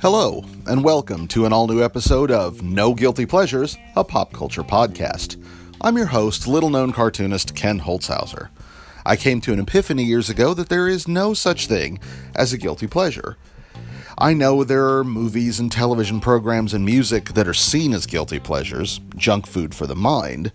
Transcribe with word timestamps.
Hello, 0.00 0.44
and 0.68 0.84
welcome 0.84 1.26
to 1.26 1.46
an 1.46 1.52
all 1.52 1.66
new 1.66 1.82
episode 1.82 2.30
of 2.30 2.62
No 2.62 2.94
Guilty 2.94 3.26
Pleasures, 3.26 3.76
a 3.96 4.04
pop 4.04 4.32
culture 4.32 4.62
podcast. 4.62 5.44
I'm 5.80 5.96
your 5.96 6.06
host, 6.06 6.46
little 6.46 6.70
known 6.70 6.92
cartoonist 6.92 7.56
Ken 7.56 7.80
Holtzhouser. 7.80 8.50
I 9.04 9.16
came 9.16 9.40
to 9.40 9.52
an 9.52 9.58
epiphany 9.58 10.04
years 10.04 10.30
ago 10.30 10.54
that 10.54 10.68
there 10.68 10.86
is 10.86 11.08
no 11.08 11.34
such 11.34 11.66
thing 11.66 11.98
as 12.36 12.52
a 12.52 12.58
guilty 12.58 12.86
pleasure. 12.86 13.36
I 14.16 14.32
know 14.32 14.62
there 14.62 14.88
are 14.96 15.02
movies 15.02 15.58
and 15.58 15.72
television 15.72 16.20
programs 16.20 16.72
and 16.72 16.84
music 16.84 17.30
that 17.30 17.48
are 17.48 17.52
seen 17.52 17.92
as 17.92 18.06
guilty 18.06 18.38
pleasures, 18.38 19.00
junk 19.16 19.44
food 19.44 19.74
for 19.74 19.88
the 19.88 19.96
mind, 19.96 20.52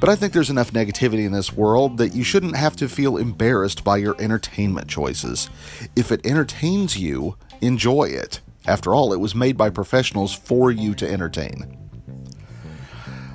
but 0.00 0.08
I 0.08 0.16
think 0.16 0.32
there's 0.32 0.50
enough 0.50 0.72
negativity 0.72 1.26
in 1.26 1.32
this 1.32 1.52
world 1.52 1.98
that 1.98 2.14
you 2.14 2.24
shouldn't 2.24 2.56
have 2.56 2.74
to 2.76 2.88
feel 2.88 3.18
embarrassed 3.18 3.84
by 3.84 3.98
your 3.98 4.20
entertainment 4.20 4.88
choices. 4.88 5.50
If 5.94 6.10
it 6.10 6.24
entertains 6.24 6.98
you, 6.98 7.36
enjoy 7.60 8.04
it. 8.04 8.40
After 8.66 8.94
all, 8.94 9.12
it 9.12 9.20
was 9.20 9.34
made 9.34 9.56
by 9.56 9.70
professionals 9.70 10.34
for 10.34 10.70
you 10.70 10.94
to 10.94 11.10
entertain. 11.10 11.76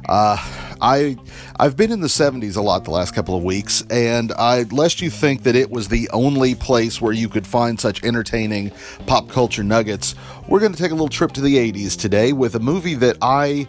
Uh, 0.08 0.38
I 0.82 1.18
I've 1.60 1.78
been 1.78 1.92
in 1.92 2.02
the 2.02 2.08
70s 2.08 2.58
a 2.58 2.62
lot 2.62 2.84
the 2.84 2.92
last 2.92 3.16
couple 3.16 3.36
of 3.36 3.44
weeks, 3.44 3.84
and 3.90 4.32
I 4.34 4.64
lest 4.64 5.02
you 5.02 5.10
think 5.10 5.44
that 5.44 5.56
it 5.56 5.72
was 5.72 5.88
the 5.88 6.10
only 6.12 6.54
place 6.54 7.02
where 7.02 7.14
you 7.14 7.30
could 7.30 7.48
find 7.48 7.80
such 7.80 8.04
entertaining 8.04 8.72
pop 9.08 9.30
culture 9.30 9.64
nuggets. 9.64 10.16
We're 10.48 10.60
going 10.60 10.74
to 10.74 10.78
take 10.78 10.92
a 10.92 10.96
little 10.96 11.08
trip 11.08 11.32
to 11.34 11.42
the 11.42 11.56
80s 11.56 12.00
today 12.00 12.34
with 12.34 12.56
a 12.56 12.60
movie 12.60 12.96
that 12.96 13.18
I 13.22 13.68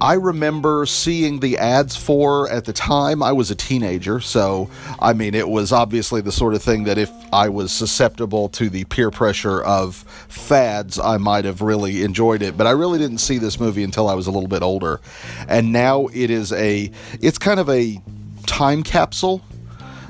I 0.00 0.14
remember 0.14 0.86
seeing 0.86 1.40
the 1.40 1.58
ads 1.58 1.94
for 1.94 2.48
at 2.50 2.64
the 2.64 2.72
time. 2.72 3.22
I 3.22 3.32
was 3.32 3.50
a 3.50 3.54
teenager, 3.54 4.20
so 4.20 4.70
I 4.98 5.12
mean, 5.12 5.34
it 5.34 5.48
was 5.48 5.72
obviously 5.72 6.22
the 6.22 6.32
sort 6.32 6.54
of 6.54 6.62
thing 6.62 6.84
that 6.84 6.96
if 6.96 7.10
I 7.32 7.50
was 7.50 7.70
susceptible 7.70 8.48
to 8.50 8.70
the 8.70 8.84
peer 8.84 9.10
pressure 9.10 9.62
of 9.62 9.96
fads, 10.28 10.98
I 10.98 11.18
might 11.18 11.44
have 11.44 11.60
really 11.60 12.02
enjoyed 12.02 12.40
it. 12.40 12.56
But 12.56 12.66
I 12.66 12.70
really 12.70 12.98
didn't 12.98 13.18
see 13.18 13.36
this 13.36 13.60
movie 13.60 13.84
until 13.84 14.08
I 14.08 14.14
was 14.14 14.26
a 14.26 14.30
little 14.30 14.48
bit 14.48 14.62
older. 14.62 15.00
And 15.48 15.70
now 15.70 16.06
it 16.14 16.30
is 16.30 16.50
a, 16.52 16.90
it's 17.20 17.36
kind 17.36 17.60
of 17.60 17.68
a 17.68 18.00
time 18.46 18.82
capsule 18.82 19.42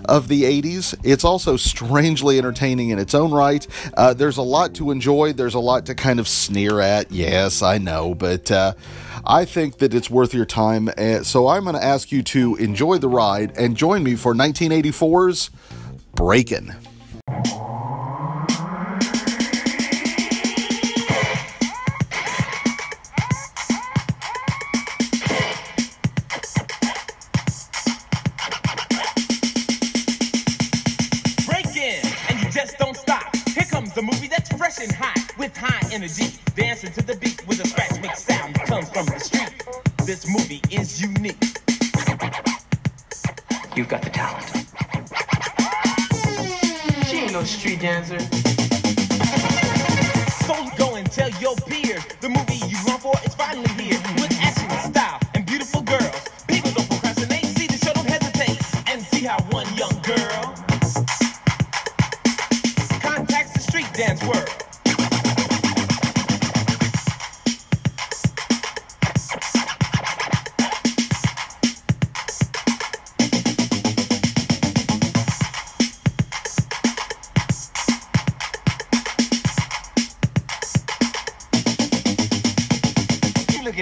of 0.05 0.29
the 0.29 0.43
80s. 0.43 0.95
It's 1.05 1.25
also 1.25 1.57
strangely 1.57 2.39
entertaining 2.39 2.91
in 2.91 2.99
its 2.99 3.15
own 3.15 3.33
right. 3.33 3.67
Uh, 3.97 4.15
there's 4.15 4.37
a 4.37 4.43
lot 4.43 4.75
to 4.75 4.91
enjoy, 4.91 5.33
there's 5.33 5.55
a 5.55 5.61
lot 5.61 5.87
to 5.87 5.95
kind 5.95 6.21
of 6.21 6.29
sneer 6.29 6.81
at. 6.81 7.11
Yes, 7.13 7.63
I 7.63 7.79
know, 7.79 8.15
but 8.15 8.51
uh, 8.51 8.75
I 9.25 9.45
think 9.45 9.79
that 9.79 9.95
it's 9.95 10.11
worth 10.11 10.33
your 10.33 10.47
time. 10.47 10.89
Uh, 10.97 11.23
so 11.23 11.49
I'm 11.49 11.65
going 11.65 11.77
to 11.77 11.85
ask 11.85 12.11
you 12.11 12.23
to 12.25 12.57
enjoy 12.57 12.99
the 12.99 13.09
ride 13.09 13.53
and 13.57 13.77
join 13.77 14.03
me 14.03 14.15
for 14.15 14.35
1984's 14.35 15.51
Breakin'. 16.15 16.75
Break 31.47 31.67
and 31.77 32.41
you 32.41 32.51
just 32.51 32.79
don't 32.79 32.97
stop. 32.97 33.35
Here 33.49 33.65
comes 33.65 33.93
the 33.95 34.03
movie 34.03 34.29
that's 34.29 34.51
fresh 34.57 34.79
and 34.81 34.93
hot, 34.93 35.19
with 35.39 35.57
high 35.57 35.89
energy, 35.93 36.27
dancing 36.55 36.93
to 36.93 37.03
the 37.03 37.17
from 39.05 39.15
the 39.19 39.25
street. 39.25 39.65
This 40.05 40.29
movie 40.29 40.61
is 40.71 41.01
unique. 41.01 41.41
You've 43.75 43.89
got 43.89 44.03
the 44.03 44.11
talent. 44.11 44.45
She 47.07 47.19
ain't 47.19 47.33
no 47.33 47.43
street 47.45 47.81
dancer. 47.81 48.19
So 50.45 50.55
go 50.77 50.97
and 50.97 51.11
tell 51.11 51.31
your 51.41 51.57
peers 51.67 52.05
the 52.21 52.29
movie 52.29 52.61
you 52.69 52.77
long 52.87 52.99
for 52.99 53.15
is 53.25 53.35
finally 53.35 53.69
here, 53.81 53.99
with 54.17 54.37
action, 54.43 54.93
style, 54.93 55.19
and 55.35 55.47
beautiful 55.47 55.81
girls. 55.81 56.29
People 56.49 56.71
don't 56.73 56.89
procrastinate, 56.91 57.47
see 57.47 57.69
the 57.69 57.79
show, 57.79 57.95
don't 57.95 58.07
hesitate, 58.07 58.59
and 58.87 59.01
see 59.01 59.25
how 59.25 59.41
one 59.51 59.67
young 59.77 59.97
girl 60.03 60.55
contacts 63.01 63.53
the 63.55 63.61
street 63.61 63.91
dance 63.95 64.23
world. 64.25 64.70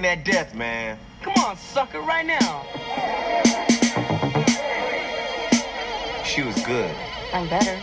You 0.08 0.14
looking 0.14 0.30
at 0.30 0.32
death, 0.32 0.54
man. 0.54 0.98
Come 1.20 1.34
on, 1.44 1.56
sucker, 1.58 2.00
right 2.00 2.24
now. 2.24 2.64
She 6.24 6.42
was 6.42 6.54
good. 6.64 6.94
I'm 7.34 7.46
better. 7.46 7.76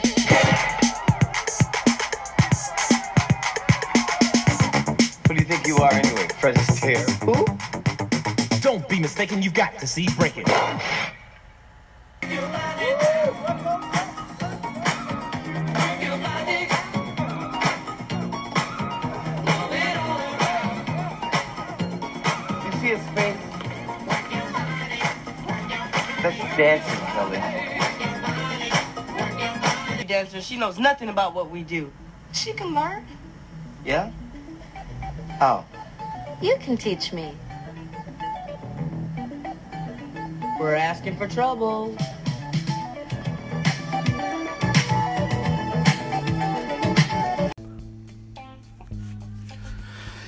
Who 5.27 5.35
do 5.35 5.39
you 5.39 5.45
think 5.45 5.67
you 5.67 5.77
are 5.77 5.93
anyway? 5.93 6.27
Fred 6.39 6.55
Astaire? 6.55 7.05
Who? 7.25 7.45
Don't 8.59 8.89
be 8.89 8.99
mistaken, 8.99 9.43
you've 9.43 9.53
got 9.53 9.77
to 9.77 9.85
see 9.85 10.07
Breakin'. 10.17 10.45
Dancing, 26.57 27.05
Kelly. 27.07 27.37
dancer. 30.07 30.41
She 30.41 30.55
knows 30.55 30.79
nothing 30.79 31.09
about 31.09 31.33
what 31.33 31.49
we 31.49 31.63
do. 31.63 31.91
She 32.31 32.53
can 32.53 32.73
learn. 32.73 33.05
Yeah? 33.83 34.11
How? 35.39 35.65
You 36.41 36.55
can 36.57 36.77
teach 36.77 37.11
me. 37.11 37.33
We're 40.59 40.75
asking 40.75 41.17
for 41.17 41.27
trouble. 41.27 41.97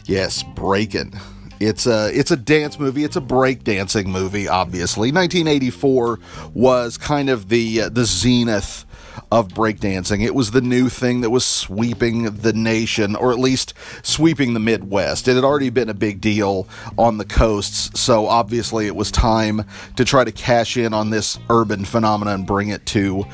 Yes, 0.06 0.44
Breakin'. 0.44 1.14
It's 1.60 1.88
a 1.88 2.12
it's 2.18 2.32
a 2.32 2.38
dance 2.38 2.80
movie. 2.80 3.04
It's 3.04 3.16
a 3.16 3.22
break 3.22 3.64
dancing 3.64 4.10
movie. 4.12 4.48
Obviously, 4.48 5.12
1984 5.12 6.20
was 6.54 6.98
kind 6.98 7.30
of 7.30 7.50
the 7.50 7.82
uh, 7.82 7.90
the 7.90 8.06
zenith 8.06 8.86
of 9.32 9.50
breakdancing. 9.50 10.24
It 10.24 10.36
was 10.36 10.52
the 10.52 10.62
new 10.62 10.90
thing 10.90 11.22
that 11.22 11.30
was 11.30 11.46
sweeping 11.46 12.24
the 12.24 12.54
nation, 12.54 13.16
or 13.16 13.32
at 13.32 13.40
least 13.40 13.74
sweeping 14.04 14.54
the 14.54 14.60
Midwest. 14.60 15.28
It 15.28 15.36
had 15.36 15.44
already 15.44 15.70
been 15.70 15.90
a 15.90 15.94
big 15.94 16.22
deal 16.22 16.68
on 16.98 17.18
the 17.18 17.26
coasts, 17.26 18.00
so 18.00 18.28
obviously 18.28 18.86
it 18.88 18.96
was 18.96 19.12
time 19.12 19.66
to 19.96 20.06
try 20.06 20.24
to 20.24 20.32
cash 20.32 20.78
in 20.78 20.94
on 20.94 21.10
this 21.10 21.40
urban 21.50 21.84
phenomenon 21.86 22.36
and 22.36 22.48
bring 22.48 22.70
it 22.70 22.86
to 22.88 23.26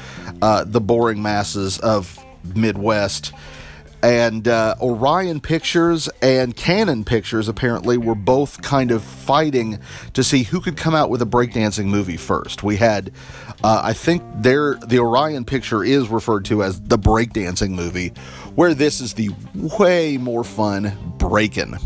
uh, 0.42 0.64
the 0.64 0.82
boring 0.82 1.22
masses 1.22 1.80
of 1.80 2.24
Midwest 2.56 3.34
and 4.04 4.50
uh, 4.50 4.76
Orion 4.82 5.40
Pictures 5.40 6.10
and 6.22 6.56
Cannon 6.56 7.06
Pictures 7.06 7.48
apparently 7.48 7.98
were 7.98 8.16
both 8.16 8.62
kind 8.62 8.92
of 8.92 9.02
fighting 9.02 9.80
to 10.12 10.24
see 10.24 10.44
who 10.44 10.60
could 10.60 10.76
come 10.76 10.94
out 10.94 11.10
with 11.10 11.22
a 11.22 11.26
breakdancing 11.26 11.86
movie 11.86 12.18
first. 12.18 12.64
We 12.64 12.76
had, 12.76 13.14
uh, 13.64 13.82
I 13.82 13.94
think, 13.94 14.22
there 14.36 14.76
the 14.76 15.00
Orion 15.00 15.46
picture 15.46 15.86
is 15.86 16.10
referred 16.10 16.44
to 16.46 16.64
as 16.64 16.82
the 16.82 17.00
breakdancing 17.00 17.72
movie, 17.72 18.10
where 18.56 18.74
this 18.74 19.00
is 19.00 19.14
the 19.14 19.30
way 19.56 20.18
more 20.18 20.44
fun 20.44 21.16
Breakin'. 21.18 21.78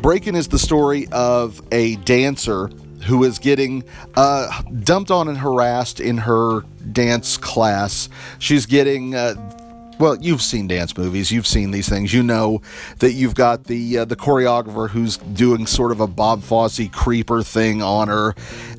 Breakin' 0.00 0.36
is 0.36 0.48
the 0.48 0.58
story 0.58 1.08
of 1.10 1.60
a 1.72 1.96
dancer 1.96 2.68
who 3.06 3.24
is 3.24 3.38
getting 3.38 3.84
uh, 4.16 4.62
dumped 4.82 5.10
on 5.10 5.28
and 5.28 5.38
harassed 5.38 5.98
in 5.98 6.18
her 6.18 6.60
dance 6.92 7.36
class. 7.36 8.08
She's 8.38 8.66
getting 8.66 9.14
uh, 9.14 9.53
well, 9.98 10.16
you've 10.20 10.42
seen 10.42 10.66
dance 10.66 10.96
movies, 10.96 11.30
you've 11.30 11.46
seen 11.46 11.70
these 11.70 11.88
things. 11.88 12.12
You 12.12 12.22
know 12.22 12.62
that 12.98 13.12
you've 13.12 13.34
got 13.34 13.64
the 13.64 13.98
uh, 13.98 14.04
the 14.04 14.16
choreographer 14.16 14.90
who's 14.90 15.16
doing 15.16 15.66
sort 15.66 15.92
of 15.92 16.00
a 16.00 16.06
Bob 16.06 16.42
Fosse 16.42 16.88
creeper 16.92 17.42
thing 17.42 17.82
on 17.82 18.08
her, 18.08 18.34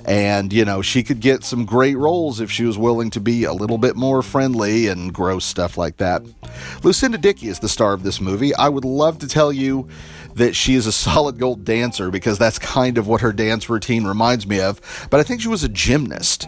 and 0.05 0.51
you 0.51 0.65
know 0.65 0.81
she 0.81 1.03
could 1.03 1.19
get 1.19 1.43
some 1.43 1.65
great 1.65 1.95
roles 1.95 2.39
if 2.39 2.51
she 2.51 2.65
was 2.65 2.77
willing 2.77 3.09
to 3.11 3.19
be 3.19 3.43
a 3.43 3.53
little 3.53 3.77
bit 3.77 3.95
more 3.95 4.21
friendly 4.21 4.87
and 4.87 5.13
gross 5.13 5.45
stuff 5.45 5.77
like 5.77 5.97
that. 5.97 6.23
Lucinda 6.83 7.17
Dickey 7.17 7.47
is 7.47 7.59
the 7.59 7.69
star 7.69 7.93
of 7.93 8.03
this 8.03 8.19
movie. 8.19 8.53
I 8.55 8.69
would 8.69 8.85
love 8.85 9.19
to 9.19 9.27
tell 9.27 9.51
you 9.53 9.87
that 10.35 10.55
she 10.55 10.75
is 10.75 10.85
a 10.85 10.91
solid 10.91 11.39
gold 11.39 11.63
dancer 11.63 12.11
because 12.11 12.37
that's 12.37 12.59
kind 12.59 12.97
of 12.97 13.07
what 13.07 13.21
her 13.21 13.31
dance 13.31 13.69
routine 13.69 14.05
reminds 14.05 14.45
me 14.45 14.59
of, 14.59 15.07
but 15.09 15.19
I 15.19 15.23
think 15.23 15.41
she 15.41 15.47
was 15.47 15.63
a 15.63 15.69
gymnast 15.69 16.47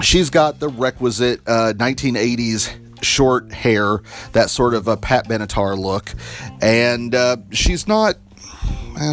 she's 0.00 0.28
got 0.28 0.60
the 0.60 0.68
requisite 0.68 1.40
uh, 1.46 1.72
1980s 1.76 2.85
short 3.06 3.52
hair, 3.52 4.00
that 4.32 4.50
sort 4.50 4.74
of 4.74 4.88
a 4.88 4.96
Pat 4.96 5.28
Benatar 5.28 5.78
look, 5.78 6.12
and 6.60 7.14
uh, 7.14 7.36
she's 7.50 7.86
not 7.88 8.16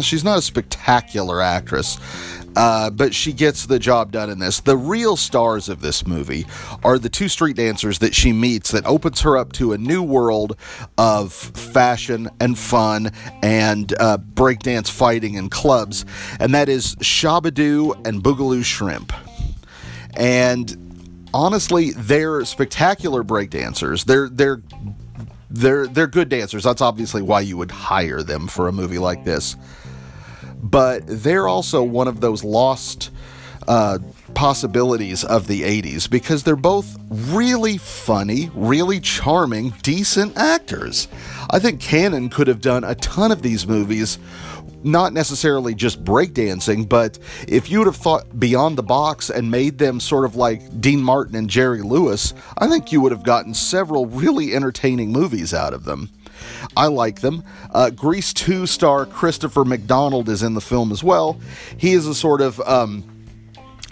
she's 0.02 0.24
not 0.24 0.38
a 0.38 0.42
spectacular 0.42 1.40
actress. 1.40 1.98
Uh, 2.56 2.88
but 2.88 3.12
she 3.12 3.32
gets 3.32 3.66
the 3.66 3.80
job 3.80 4.12
done 4.12 4.30
in 4.30 4.38
this. 4.38 4.60
The 4.60 4.76
real 4.76 5.16
stars 5.16 5.68
of 5.68 5.80
this 5.80 6.06
movie 6.06 6.46
are 6.84 7.00
the 7.00 7.08
two 7.08 7.28
street 7.28 7.56
dancers 7.56 7.98
that 7.98 8.14
she 8.14 8.32
meets 8.32 8.70
that 8.70 8.86
opens 8.86 9.22
her 9.22 9.36
up 9.36 9.52
to 9.54 9.72
a 9.72 9.78
new 9.78 10.04
world 10.04 10.56
of 10.96 11.32
fashion 11.32 12.30
and 12.38 12.56
fun 12.56 13.10
and 13.42 13.92
uh, 13.98 14.18
breakdance 14.18 14.88
fighting 14.88 15.34
in 15.34 15.50
clubs, 15.50 16.06
and 16.38 16.54
that 16.54 16.68
is 16.68 16.94
Shabba-Doo 16.96 17.92
and 18.04 18.22
Boogaloo 18.22 18.64
Shrimp. 18.64 19.12
And 20.16 20.83
honestly, 21.34 21.90
they're 21.90 22.46
spectacular 22.46 23.22
breakdancers. 23.22 24.06
They're 24.06 24.30
they're 24.30 24.62
they're 25.50 25.86
they're 25.86 26.06
good 26.06 26.30
dancers. 26.30 26.64
That's 26.64 26.80
obviously 26.80 27.20
why 27.20 27.40
you 27.40 27.58
would 27.58 27.70
hire 27.70 28.22
them 28.22 28.46
for 28.46 28.68
a 28.68 28.72
movie 28.72 28.98
like 28.98 29.24
this 29.24 29.56
but 30.64 31.02
they're 31.06 31.46
also 31.46 31.82
one 31.82 32.08
of 32.08 32.22
those 32.22 32.42
lost 32.42 33.10
uh, 33.68 33.98
possibilities 34.34 35.22
of 35.22 35.46
the 35.46 35.60
80s 35.60 36.08
because 36.08 36.42
they're 36.42 36.56
both 36.56 36.96
really 37.10 37.76
funny, 37.76 38.50
really 38.54 38.98
charming, 38.98 39.74
decent 39.82 40.36
actors. 40.38 41.06
I 41.50 41.58
think 41.58 41.80
Cannon 41.80 42.30
could 42.30 42.48
have 42.48 42.62
done 42.62 42.82
a 42.82 42.94
ton 42.94 43.30
of 43.30 43.42
these 43.42 43.66
movies. 43.66 44.18
Not 44.84 45.12
necessarily 45.12 45.74
just 45.74 46.04
breakdancing, 46.04 46.88
but 46.88 47.18
if 47.48 47.70
you 47.70 47.78
would 47.78 47.86
have 47.86 47.96
thought 47.96 48.38
beyond 48.38 48.76
the 48.76 48.82
box 48.82 49.30
and 49.30 49.50
made 49.50 49.78
them 49.78 49.98
sort 49.98 50.24
of 50.24 50.36
like 50.36 50.80
Dean 50.80 51.02
Martin 51.02 51.34
and 51.34 51.48
Jerry 51.48 51.82
Lewis, 51.82 52.34
I 52.58 52.68
think 52.68 52.92
you 52.92 53.00
would 53.00 53.12
have 53.12 53.24
gotten 53.24 53.54
several 53.54 54.06
really 54.06 54.54
entertaining 54.54 55.10
movies 55.10 55.54
out 55.54 55.72
of 55.72 55.84
them. 55.84 56.10
I 56.76 56.86
like 56.86 57.20
them. 57.20 57.42
Uh, 57.72 57.90
Grease 57.90 58.32
2 58.34 58.66
star 58.66 59.06
Christopher 59.06 59.64
McDonald 59.64 60.28
is 60.28 60.42
in 60.42 60.54
the 60.54 60.60
film 60.60 60.92
as 60.92 61.02
well. 61.02 61.40
He 61.78 61.92
is 61.92 62.06
a 62.06 62.14
sort 62.14 62.40
of. 62.40 62.60
Um, 62.60 63.13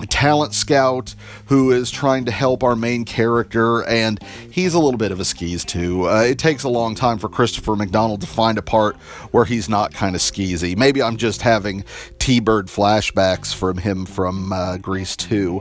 talent 0.09 0.55
scout 0.55 1.15
who 1.47 1.71
is 1.71 1.91
trying 1.91 2.25
to 2.25 2.31
help 2.31 2.63
our 2.63 2.75
main 2.75 3.05
character, 3.05 3.85
and 3.85 4.23
he's 4.51 4.75
a 4.75 4.79
little 4.79 4.99
bit 4.99 5.13
of 5.13 5.21
a 5.21 5.25
skis 5.25 5.65
too. 5.65 6.09
Uh, 6.09 6.23
it 6.23 6.39
takes 6.39 6.65
a 6.65 6.69
long 6.69 6.95
time 6.95 7.19
for 7.19 7.29
Christopher 7.29 7.77
McDonald 7.77 8.21
to 8.23 8.27
find 8.27 8.59
a 8.59 8.63
part 8.63 8.97
where 9.33 9.45
he's 9.45 9.69
not 9.69 9.93
kind 9.93 10.15
of 10.15 10.21
skeezy. 10.21 10.77
Maybe 10.77 11.03
I'm 11.03 11.17
just 11.17 11.43
having 11.43 11.85
T 12.19 12.41
Bird 12.41 12.67
flashbacks 12.67 13.55
from 13.55 13.79
him 13.79 14.07
from 14.07 14.53
uh, 14.53 14.79
Grease 14.79 15.17
2. 15.17 15.61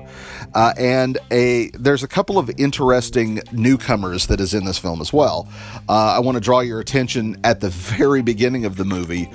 Uh, 0.53 0.73
and 0.77 1.17
a 1.31 1.69
there's 1.71 2.03
a 2.03 2.07
couple 2.07 2.37
of 2.37 2.49
interesting 2.57 3.41
newcomers 3.51 4.27
that 4.27 4.39
is 4.39 4.53
in 4.53 4.65
this 4.65 4.77
film 4.77 5.01
as 5.01 5.11
well. 5.11 5.47
Uh, 5.89 6.15
I 6.15 6.19
want 6.19 6.35
to 6.35 6.41
draw 6.41 6.61
your 6.61 6.79
attention 6.79 7.39
at 7.43 7.59
the 7.59 7.69
very 7.69 8.21
beginning 8.21 8.65
of 8.65 8.77
the 8.77 8.85
movie. 8.85 9.29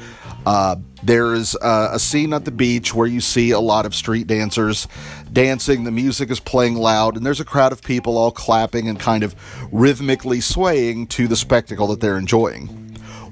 Uh, 0.47 0.77
there's 1.03 1.57
uh, 1.57 1.91
a 1.93 1.99
scene 1.99 2.33
at 2.33 2.45
the 2.45 2.53
beach 2.53 2.95
where 2.95 3.07
you 3.07 3.21
see 3.21 3.51
a 3.51 3.59
lot 3.59 3.85
of 3.85 3.95
street 3.95 4.29
dancers 4.29 4.87
dancing. 5.33 5.85
The 5.85 5.91
music 5.91 6.31
is 6.31 6.41
playing 6.41 6.77
loud, 6.77 7.17
and 7.17 7.25
there's 7.25 7.41
a 7.41 7.45
crowd 7.45 7.73
of 7.73 7.83
people 7.83 8.19
all 8.19 8.31
clapping 8.31 8.89
and 8.89 8.99
kind 8.99 9.23
of 9.23 9.35
rhythmically 9.73 10.41
swaying 10.41 11.09
to 11.09 11.29
the 11.29 11.37
spectacle 11.37 11.89
that 11.89 12.01
they're 12.01 12.19
enjoying. 12.19 12.69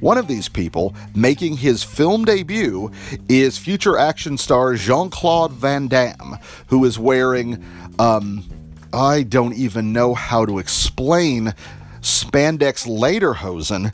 One 0.01 0.19
of 0.19 0.29
these 0.29 0.49
people, 0.49 0.95
making 1.15 1.59
his 1.59 1.83
film 1.83 2.25
debut, 2.25 2.91
is 3.29 3.57
future 3.57 3.97
action 3.97 4.37
star 4.37 4.75
Jean 4.75 5.09
Claude 5.09 5.53
Van 5.53 5.89
Damme, 5.89 6.39
who 6.67 6.85
is 6.85 6.99
wearing, 6.99 7.65
um, 7.99 8.45
I 8.93 9.23
don't 9.23 9.55
even 9.55 9.93
know 9.93 10.15
how 10.15 10.45
to 10.45 10.59
explain 10.59 11.55
spandex 12.01 12.87
lederhosen 12.87 13.91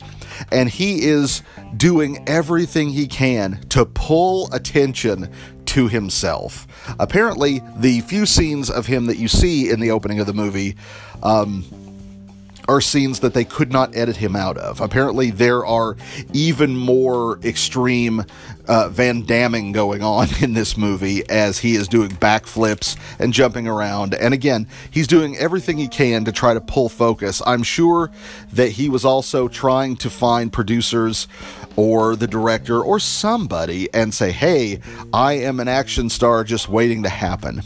and 0.51 0.69
he 0.69 1.03
is 1.03 1.43
doing 1.77 2.23
everything 2.27 2.89
he 2.89 3.07
can 3.07 3.61
to 3.69 3.85
pull 3.85 4.51
attention 4.53 5.31
to 5.71 5.87
himself. 5.87 6.67
Apparently, 6.99 7.61
the 7.77 8.01
few 8.01 8.25
scenes 8.25 8.69
of 8.69 8.87
him 8.87 9.05
that 9.05 9.17
you 9.17 9.29
see 9.29 9.69
in 9.69 9.79
the 9.79 9.91
opening 9.91 10.19
of 10.19 10.27
the 10.27 10.33
movie 10.33 10.75
um, 11.23 11.63
are 12.67 12.81
scenes 12.81 13.21
that 13.21 13.33
they 13.33 13.45
could 13.45 13.71
not 13.71 13.95
edit 13.95 14.17
him 14.17 14.35
out 14.35 14.57
of. 14.57 14.81
Apparently, 14.81 15.31
there 15.31 15.65
are 15.65 15.95
even 16.33 16.75
more 16.75 17.39
extreme 17.45 18.25
uh, 18.67 18.89
Van 18.89 19.25
Damming 19.25 19.71
going 19.71 20.03
on 20.03 20.27
in 20.41 20.53
this 20.53 20.77
movie 20.77 21.27
as 21.29 21.59
he 21.59 21.75
is 21.75 21.87
doing 21.87 22.09
backflips 22.09 22.97
and 23.19 23.33
jumping 23.33 23.67
around. 23.67 24.13
And 24.13 24.33
again, 24.33 24.67
he's 24.89 25.07
doing 25.07 25.37
everything 25.37 25.77
he 25.77 25.87
can 25.87 26.25
to 26.25 26.31
try 26.31 26.53
to 26.53 26.61
pull 26.61 26.89
focus. 26.89 27.41
I'm 27.45 27.63
sure 27.63 28.11
that 28.51 28.71
he 28.71 28.89
was 28.89 29.05
also 29.05 29.47
trying 29.47 29.95
to 29.97 30.09
find 30.09 30.51
producers 30.51 31.27
or 31.75 32.15
the 32.15 32.27
director 32.27 32.81
or 32.81 32.99
somebody 32.99 33.91
and 33.93 34.13
say, 34.13 34.31
hey, 34.31 34.79
I 35.13 35.33
am 35.33 35.59
an 35.59 35.67
action 35.67 36.09
star 36.09 36.43
just 36.43 36.69
waiting 36.69 37.03
to 37.03 37.09
happen. 37.09 37.61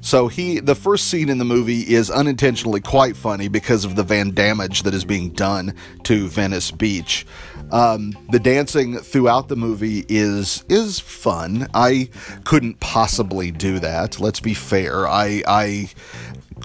So 0.00 0.28
he, 0.28 0.60
the 0.60 0.74
first 0.74 1.08
scene 1.08 1.28
in 1.28 1.38
the 1.38 1.44
movie 1.44 1.80
is 1.80 2.10
unintentionally 2.10 2.80
quite 2.80 3.16
funny 3.16 3.48
because 3.48 3.84
of 3.84 3.96
the 3.96 4.04
van 4.04 4.32
damage 4.32 4.84
that 4.84 4.94
is 4.94 5.04
being 5.04 5.30
done 5.30 5.74
to 6.04 6.28
Venice 6.28 6.70
Beach. 6.70 7.26
Um, 7.72 8.16
the 8.30 8.38
dancing 8.38 8.98
throughout 8.98 9.48
the 9.48 9.56
movie 9.56 10.06
is 10.08 10.64
is 10.68 10.98
fun. 10.98 11.68
I 11.74 12.08
couldn't 12.44 12.80
possibly 12.80 13.50
do 13.50 13.80
that. 13.80 14.20
Let's 14.20 14.40
be 14.40 14.54
fair. 14.54 15.06
I 15.06 15.42
I 15.46 15.90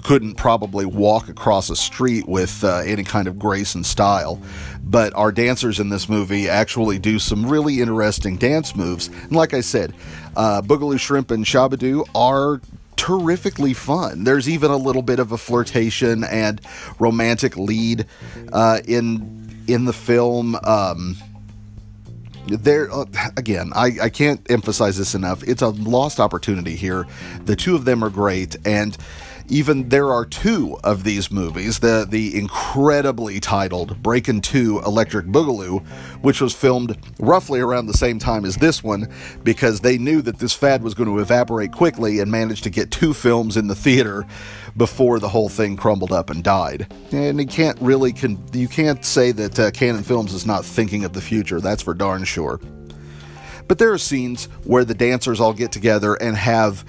couldn't 0.04 0.34
probably 0.34 0.84
walk 0.84 1.28
across 1.28 1.70
a 1.70 1.76
street 1.76 2.28
with 2.28 2.62
uh, 2.62 2.82
any 2.84 3.02
kind 3.02 3.26
of 3.26 3.38
grace 3.38 3.74
and 3.74 3.84
style. 3.84 4.40
But 4.84 5.14
our 5.14 5.32
dancers 5.32 5.80
in 5.80 5.88
this 5.88 6.08
movie 6.08 6.48
actually 6.48 6.98
do 6.98 7.18
some 7.18 7.46
really 7.46 7.80
interesting 7.80 8.36
dance 8.36 8.76
moves. 8.76 9.08
And 9.08 9.32
like 9.32 9.54
I 9.54 9.62
said, 9.62 9.94
uh, 10.36 10.62
Boogaloo 10.62 11.00
Shrimp 11.00 11.30
and 11.30 11.44
Shabba-Doo 11.44 12.04
are 12.14 12.60
terrifically 12.96 13.72
fun. 13.72 14.24
There's 14.24 14.48
even 14.48 14.70
a 14.70 14.76
little 14.76 15.02
bit 15.02 15.18
of 15.18 15.32
a 15.32 15.38
flirtation 15.38 16.22
and 16.22 16.60
romantic 16.98 17.56
lead 17.56 18.06
uh, 18.52 18.80
in 18.86 19.64
in 19.66 19.86
the 19.86 19.92
film. 19.94 20.56
Um, 20.64 21.16
there 22.46 22.92
uh, 22.92 23.06
again, 23.36 23.72
I, 23.74 23.92
I 24.02 24.08
can't 24.10 24.48
emphasize 24.50 24.98
this 24.98 25.14
enough. 25.14 25.42
It's 25.44 25.62
a 25.62 25.68
lost 25.68 26.20
opportunity 26.20 26.76
here. 26.76 27.06
The 27.46 27.56
two 27.56 27.74
of 27.74 27.84
them 27.84 28.04
are 28.04 28.10
great, 28.10 28.56
and 28.66 28.96
even 29.48 29.88
there 29.88 30.12
are 30.12 30.24
two 30.24 30.78
of 30.82 31.04
these 31.04 31.30
movies 31.30 31.80
the 31.80 32.06
the 32.08 32.36
incredibly 32.36 33.40
titled 33.40 34.02
Breakin' 34.02 34.40
2 34.40 34.82
Electric 34.86 35.26
Boogaloo, 35.26 35.86
which 36.22 36.40
was 36.40 36.54
filmed 36.54 36.96
roughly 37.18 37.60
around 37.60 37.86
the 37.86 37.94
same 37.94 38.18
time 38.18 38.44
as 38.44 38.56
this 38.56 38.82
one 38.82 39.08
because 39.42 39.80
they 39.80 39.98
knew 39.98 40.22
that 40.22 40.38
this 40.38 40.54
fad 40.54 40.82
was 40.82 40.94
going 40.94 41.08
to 41.08 41.18
evaporate 41.18 41.72
quickly 41.72 42.20
and 42.20 42.30
managed 42.30 42.64
to 42.64 42.70
get 42.70 42.90
two 42.90 43.12
films 43.12 43.56
in 43.56 43.66
the 43.66 43.74
theater 43.74 44.24
before 44.76 45.18
the 45.18 45.28
whole 45.28 45.48
thing 45.48 45.76
crumbled 45.76 46.12
up 46.12 46.30
and 46.30 46.42
died. 46.42 46.92
And 47.12 47.38
you 47.38 47.46
can't 47.46 47.80
really 47.80 48.12
con- 48.12 48.42
you 48.52 48.68
can't 48.68 49.04
say 49.04 49.32
that 49.32 49.58
uh, 49.58 49.70
Cannon 49.70 50.02
Films 50.02 50.32
is 50.32 50.46
not 50.46 50.64
thinking 50.64 51.04
of 51.04 51.12
the 51.12 51.20
future. 51.20 51.60
That's 51.60 51.82
for 51.82 51.94
darn 51.94 52.24
sure. 52.24 52.60
But 53.66 53.78
there 53.78 53.92
are 53.92 53.98
scenes 53.98 54.46
where 54.64 54.84
the 54.84 54.94
dancers 54.94 55.40
all 55.40 55.52
get 55.52 55.72
together 55.72 56.14
and 56.14 56.36
have 56.36 56.84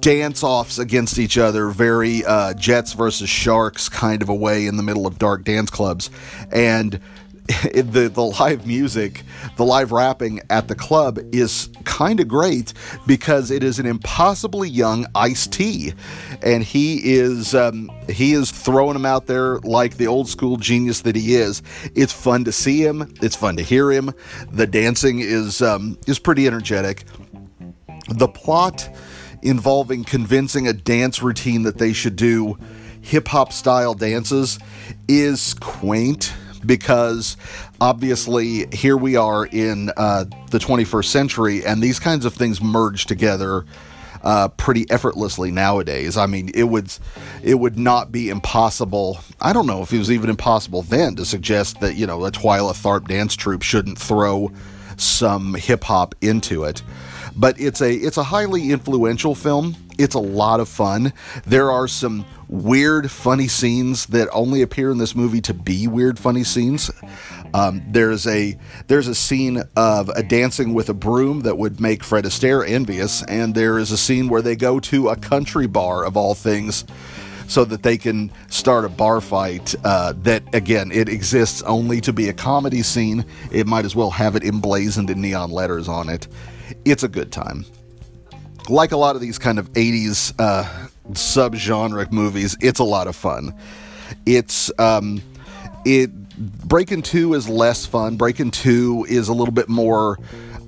dance 0.00 0.42
offs 0.42 0.78
against 0.78 1.18
each 1.18 1.38
other, 1.38 1.68
very 1.68 2.24
uh, 2.24 2.54
Jets 2.54 2.92
versus 2.92 3.28
Sharks 3.28 3.88
kind 3.88 4.22
of 4.22 4.28
a 4.28 4.34
way 4.34 4.66
in 4.66 4.76
the 4.76 4.82
middle 4.82 5.06
of 5.06 5.18
dark 5.18 5.44
dance 5.44 5.70
clubs. 5.70 6.10
And 6.50 7.00
the 7.72 8.10
the 8.12 8.22
live 8.22 8.66
music, 8.66 9.22
the 9.56 9.64
live 9.64 9.90
rapping 9.90 10.40
at 10.50 10.68
the 10.68 10.74
club 10.74 11.18
is 11.32 11.70
kind 11.84 12.20
of 12.20 12.28
great 12.28 12.74
because 13.06 13.50
it 13.50 13.62
is 13.62 13.78
an 13.78 13.86
impossibly 13.86 14.68
young 14.68 15.06
Ice 15.14 15.46
T, 15.46 15.94
and 16.42 16.62
he 16.62 17.14
is 17.16 17.54
um, 17.54 17.90
he 18.08 18.34
is 18.34 18.50
throwing 18.50 18.96
him 18.96 19.06
out 19.06 19.26
there 19.26 19.60
like 19.60 19.96
the 19.96 20.06
old 20.06 20.28
school 20.28 20.58
genius 20.58 21.00
that 21.02 21.16
he 21.16 21.36
is. 21.36 21.62
It's 21.94 22.12
fun 22.12 22.44
to 22.44 22.52
see 22.52 22.84
him. 22.84 23.14
It's 23.22 23.36
fun 23.36 23.56
to 23.56 23.62
hear 23.62 23.90
him. 23.90 24.12
The 24.52 24.66
dancing 24.66 25.20
is 25.20 25.62
um, 25.62 25.98
is 26.06 26.18
pretty 26.18 26.46
energetic. 26.46 27.04
The 28.10 28.28
plot 28.28 28.94
involving 29.40 30.04
convincing 30.04 30.68
a 30.68 30.74
dance 30.74 31.22
routine 31.22 31.62
that 31.62 31.78
they 31.78 31.94
should 31.94 32.16
do 32.16 32.58
hip 33.00 33.28
hop 33.28 33.54
style 33.54 33.94
dances 33.94 34.58
is 35.08 35.54
quaint 35.54 36.34
because 36.64 37.36
obviously 37.80 38.66
here 38.72 38.96
we 38.96 39.16
are 39.16 39.46
in 39.46 39.90
uh, 39.96 40.24
the 40.50 40.58
21st 40.58 41.04
century 41.04 41.64
and 41.64 41.82
these 41.82 41.98
kinds 41.98 42.24
of 42.24 42.34
things 42.34 42.60
merge 42.60 43.06
together 43.06 43.64
uh, 44.22 44.48
pretty 44.48 44.84
effortlessly 44.90 45.50
nowadays. 45.50 46.16
I 46.16 46.26
mean, 46.26 46.50
it 46.54 46.64
would 46.64 46.92
it 47.42 47.54
would 47.54 47.78
not 47.78 48.10
be 48.10 48.30
impossible. 48.30 49.20
I 49.40 49.52
don't 49.52 49.66
know 49.66 49.82
if 49.82 49.92
it 49.92 49.98
was 49.98 50.10
even 50.10 50.30
impossible 50.30 50.82
then 50.82 51.14
to 51.16 51.24
suggest 51.24 51.80
that 51.80 51.94
you 51.94 52.06
know 52.06 52.24
a 52.24 52.30
Twyla 52.30 52.72
Tharp 52.72 53.08
dance 53.08 53.36
troupe 53.36 53.62
shouldn't 53.62 53.98
throw 53.98 54.50
some 54.96 55.54
hip 55.54 55.84
hop 55.84 56.14
into 56.20 56.64
it. 56.64 56.82
But 57.36 57.60
it's 57.60 57.80
a 57.80 57.92
it's 57.92 58.16
a 58.16 58.24
highly 58.24 58.70
influential 58.70 59.34
film. 59.34 59.76
It's 59.98 60.14
a 60.14 60.20
lot 60.20 60.60
of 60.60 60.68
fun. 60.68 61.12
There 61.44 61.70
are 61.70 61.88
some 61.88 62.24
weird, 62.48 63.10
funny 63.10 63.48
scenes 63.48 64.06
that 64.06 64.28
only 64.32 64.62
appear 64.62 64.90
in 64.90 64.98
this 64.98 65.14
movie 65.14 65.40
to 65.42 65.54
be 65.54 65.88
weird, 65.88 66.18
funny 66.18 66.44
scenes. 66.44 66.90
Um, 67.54 67.82
there's 67.88 68.26
a 68.26 68.58
there's 68.86 69.08
a 69.08 69.14
scene 69.14 69.62
of 69.76 70.08
a 70.10 70.22
dancing 70.22 70.74
with 70.74 70.88
a 70.88 70.94
broom 70.94 71.40
that 71.40 71.58
would 71.58 71.80
make 71.80 72.04
Fred 72.04 72.24
Astaire 72.24 72.68
envious, 72.68 73.22
and 73.24 73.54
there 73.54 73.78
is 73.78 73.90
a 73.90 73.98
scene 73.98 74.28
where 74.28 74.42
they 74.42 74.56
go 74.56 74.80
to 74.80 75.08
a 75.08 75.16
country 75.16 75.66
bar 75.66 76.04
of 76.04 76.16
all 76.16 76.34
things 76.34 76.84
so 77.48 77.64
that 77.64 77.82
they 77.82 77.96
can 77.96 78.30
start 78.48 78.84
a 78.84 78.88
bar 78.88 79.20
fight 79.20 79.74
uh, 79.82 80.12
that 80.18 80.42
again 80.54 80.92
it 80.92 81.08
exists 81.08 81.62
only 81.62 82.00
to 82.00 82.12
be 82.12 82.28
a 82.28 82.32
comedy 82.32 82.82
scene 82.82 83.24
it 83.50 83.66
might 83.66 83.86
as 83.86 83.96
well 83.96 84.10
have 84.10 84.36
it 84.36 84.44
emblazoned 84.44 85.08
in 85.08 85.20
neon 85.20 85.50
letters 85.50 85.88
on 85.88 86.10
it 86.10 86.28
it's 86.84 87.02
a 87.02 87.08
good 87.08 87.32
time. 87.32 87.64
Like 88.68 88.92
a 88.92 88.96
lot 88.96 89.14
of 89.16 89.22
these 89.22 89.38
kind 89.38 89.58
of 89.58 89.72
80s 89.72 90.34
uh, 90.38 90.88
subgenre 91.12 92.12
movies 92.12 92.56
it's 92.60 92.80
a 92.80 92.84
lot 92.84 93.06
of 93.06 93.16
fun. 93.16 93.54
It's 94.26 94.70
um, 94.78 95.22
it 95.84 96.10
Breakin' 96.38 97.02
2 97.02 97.34
is 97.34 97.48
less 97.48 97.84
fun. 97.84 98.16
Breakin' 98.16 98.52
2 98.52 99.06
is 99.08 99.28
a 99.28 99.32
little 99.32 99.52
bit 99.52 99.68
more 99.68 100.18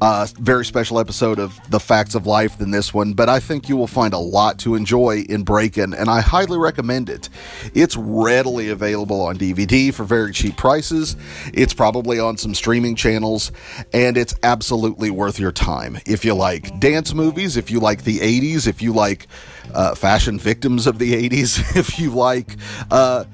uh, 0.00 0.26
very 0.38 0.64
special 0.64 0.98
episode 0.98 1.38
of 1.38 1.58
The 1.70 1.80
Facts 1.80 2.14
of 2.14 2.26
Life 2.26 2.58
than 2.58 2.70
this 2.70 2.94
one, 2.94 3.12
but 3.12 3.28
I 3.28 3.38
think 3.38 3.68
you 3.68 3.76
will 3.76 3.86
find 3.86 4.14
a 4.14 4.18
lot 4.18 4.58
to 4.60 4.74
enjoy 4.74 5.24
in 5.28 5.42
Breakin', 5.42 5.92
and 5.92 6.08
I 6.08 6.20
highly 6.20 6.58
recommend 6.58 7.10
it. 7.10 7.28
It's 7.74 7.96
readily 7.96 8.70
available 8.70 9.20
on 9.20 9.36
DVD 9.36 9.92
for 9.92 10.04
very 10.04 10.32
cheap 10.32 10.56
prices. 10.56 11.16
It's 11.52 11.74
probably 11.74 12.18
on 12.18 12.36
some 12.38 12.54
streaming 12.54 12.96
channels, 12.96 13.52
and 13.92 14.16
it's 14.16 14.34
absolutely 14.42 15.10
worth 15.10 15.38
your 15.38 15.52
time. 15.52 15.98
If 16.06 16.24
you 16.24 16.34
like 16.34 16.80
dance 16.80 17.12
movies, 17.12 17.56
if 17.56 17.70
you 17.70 17.80
like 17.80 18.04
the 18.04 18.20
80s, 18.20 18.66
if 18.66 18.80
you 18.80 18.92
like 18.92 19.26
uh, 19.74 19.94
fashion 19.94 20.38
victims 20.38 20.86
of 20.86 20.98
the 20.98 21.28
80s, 21.28 21.76
if 21.76 21.98
you 21.98 22.10
like 22.10 22.56
uh, 22.90 23.24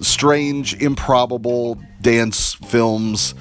strange, 0.00 0.74
improbable 0.80 1.78
dance 2.00 2.54
films, 2.54 3.34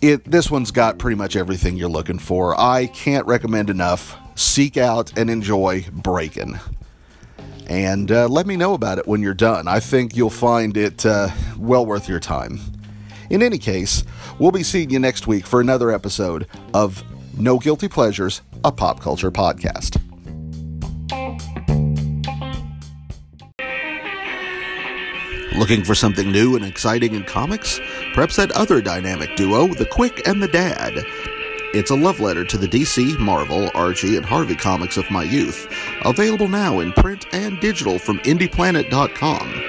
it 0.00 0.24
this 0.24 0.50
one's 0.50 0.70
got 0.70 0.98
pretty 0.98 1.16
much 1.16 1.36
everything 1.36 1.76
you're 1.76 1.88
looking 1.88 2.18
for. 2.18 2.58
I 2.58 2.86
can't 2.86 3.26
recommend 3.26 3.70
enough. 3.70 4.16
Seek 4.34 4.76
out 4.76 5.16
and 5.16 5.30
enjoy 5.30 5.86
Breakin'. 5.92 6.58
And 7.68 8.12
uh, 8.12 8.28
let 8.28 8.46
me 8.46 8.56
know 8.56 8.74
about 8.74 8.98
it 8.98 9.08
when 9.08 9.22
you're 9.22 9.34
done. 9.34 9.66
I 9.66 9.80
think 9.80 10.16
you'll 10.16 10.30
find 10.30 10.76
it 10.76 11.04
uh, 11.04 11.30
well 11.58 11.84
worth 11.84 12.08
your 12.08 12.20
time. 12.20 12.60
In 13.28 13.42
any 13.42 13.58
case, 13.58 14.04
we'll 14.38 14.52
be 14.52 14.62
seeing 14.62 14.90
you 14.90 15.00
next 15.00 15.26
week 15.26 15.46
for 15.46 15.60
another 15.60 15.90
episode 15.90 16.46
of 16.72 17.02
No 17.36 17.58
Guilty 17.58 17.88
Pleasures, 17.88 18.42
a 18.64 18.70
pop 18.70 19.00
culture 19.00 19.32
podcast. 19.32 20.00
Looking 25.56 25.84
for 25.84 25.94
something 25.94 26.30
new 26.30 26.54
and 26.54 26.66
exciting 26.66 27.14
in 27.14 27.24
comics? 27.24 27.80
Perhaps 28.12 28.36
that 28.36 28.50
other 28.52 28.82
dynamic 28.82 29.36
duo, 29.36 29.68
the 29.68 29.86
Quick 29.86 30.28
and 30.28 30.42
the 30.42 30.48
Dad. 30.48 30.92
It's 31.72 31.90
a 31.90 31.96
love 31.96 32.20
letter 32.20 32.44
to 32.44 32.58
the 32.58 32.68
DC, 32.68 33.18
Marvel, 33.18 33.70
Archie, 33.74 34.18
and 34.18 34.26
Harvey 34.26 34.54
comics 34.54 34.98
of 34.98 35.10
my 35.10 35.22
youth. 35.22 35.66
Available 36.04 36.48
now 36.48 36.80
in 36.80 36.92
print 36.92 37.24
and 37.32 37.58
digital 37.58 37.98
from 37.98 38.18
IndyPlanet.com. 38.18 39.62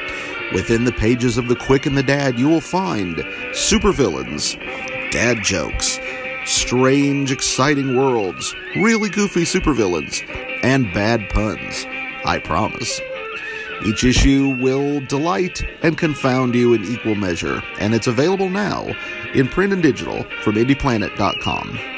Within 0.54 0.84
the 0.84 0.92
pages 0.92 1.38
of 1.38 1.48
The 1.48 1.56
Quick 1.56 1.86
and 1.86 1.98
the 1.98 2.04
Dad, 2.04 2.38
you 2.38 2.50
will 2.50 2.60
find 2.60 3.16
supervillains, 3.52 4.60
dad 5.12 5.38
jokes, 5.42 6.00
strange, 6.46 7.32
exciting 7.32 7.96
worlds, 7.96 8.54
really 8.76 9.10
goofy 9.10 9.44
supervillains, 9.44 10.22
and 10.64 10.94
bad 10.94 11.30
puns. 11.30 11.86
I 12.26 12.40
promise. 12.40 13.00
Each 13.86 14.04
issue 14.04 14.58
will 14.60 15.02
delight 15.02 15.64
and 15.84 15.98
confound 15.98 16.56
you 16.56 16.74
in 16.74 16.84
equal 16.86 17.16
measure, 17.16 17.62
and 17.80 17.94
it's 17.94 18.08
available 18.08 18.50
now 18.50 18.88
in 19.34 19.48
print 19.48 19.74
and 19.74 19.84
digital 19.84 20.24
from 20.42 20.56
IndyPlanet.com. 20.56 21.97